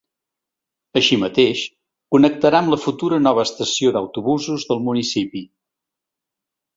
Així 0.99 1.17
mateix, 1.23 1.59
connectarà 2.15 2.61
amb 2.63 2.73
la 2.75 2.79
futura 2.87 3.19
nova 3.27 3.45
estació 3.49 3.93
d’autobusos 3.99 4.65
del 4.71 4.81
municipi. 4.89 5.45